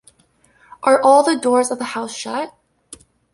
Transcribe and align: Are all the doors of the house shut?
Are 0.81 0.99
all 0.99 1.21
the 1.21 1.35
doors 1.37 1.69
of 1.69 1.77
the 1.77 1.83
house 1.93 2.11
shut? 2.15 2.55